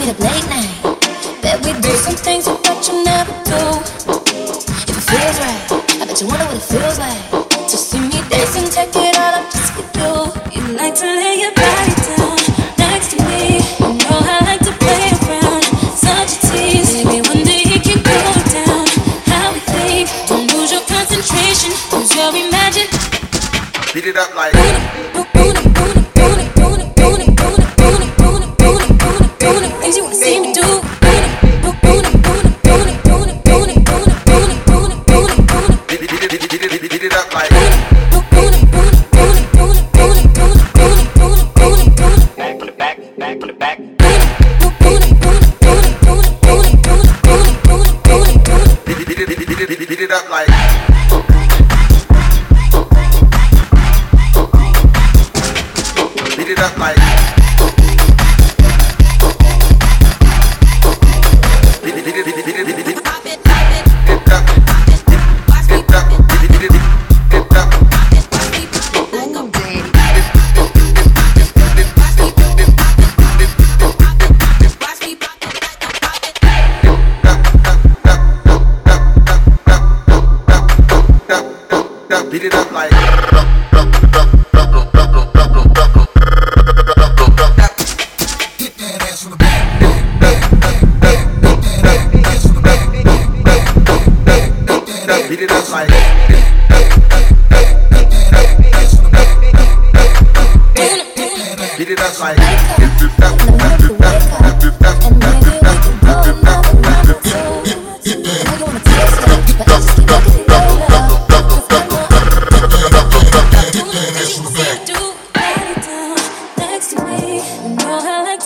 [0.00, 0.72] meet up late night.
[1.42, 3.62] Bet we do some things I bet you never do.
[4.88, 5.62] If it feels right,
[6.00, 7.20] I bet you wonder what it feels like.
[7.68, 10.12] To see me dancing, take it all up just for you.
[10.56, 12.40] You like to lay your body down
[12.80, 13.60] next to me.
[13.76, 17.04] You know I like to play around, such a tease.
[17.04, 18.18] Maybe one day it can go
[18.56, 18.86] down.
[19.28, 22.88] How we think, don't lose your concentration, lose your imagine.
[23.92, 24.52] Beat it up like.
[25.12, 26.09] Boom, boom, boom,
[50.10, 50.46] it up like.
[56.36, 57.19] Beat it up like.
[82.12, 82.90] up, beat it up like.
[95.28, 95.88] Beat it up like
[101.78, 102.70] Beat it up like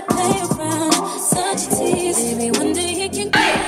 [0.00, 0.92] to play around.
[1.18, 2.36] Such a tease.
[2.36, 3.32] Maybe one day he can.
[3.32, 3.59] Hey!